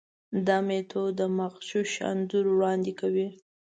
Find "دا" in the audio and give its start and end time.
0.45-0.57